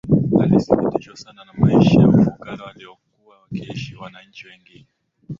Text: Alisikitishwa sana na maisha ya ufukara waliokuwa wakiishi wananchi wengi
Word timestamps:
Alisikitishwa 0.41 1.17
sana 1.17 1.45
na 1.45 1.53
maisha 1.53 2.01
ya 2.01 2.07
ufukara 2.07 2.63
waliokuwa 2.65 3.37
wakiishi 3.39 3.95
wananchi 3.95 4.47
wengi 4.47 4.87